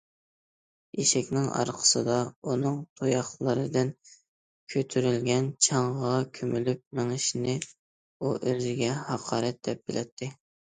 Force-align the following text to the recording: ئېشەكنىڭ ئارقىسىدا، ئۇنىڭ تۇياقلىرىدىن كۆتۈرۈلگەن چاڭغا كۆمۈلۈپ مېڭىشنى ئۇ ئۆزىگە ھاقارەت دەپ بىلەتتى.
ئېشەكنىڭ 1.01 1.43
ئارقىسىدا، 1.57 2.15
ئۇنىڭ 2.53 2.79
تۇياقلىرىدىن 3.01 3.93
كۆتۈرۈلگەن 4.75 5.51
چاڭغا 5.69 6.15
كۆمۈلۈپ 6.41 6.83
مېڭىشنى 7.03 7.57
ئۇ 7.71 8.35
ئۆزىگە 8.41 8.91
ھاقارەت 9.13 9.65
دەپ 9.71 9.89
بىلەتتى. 9.89 10.35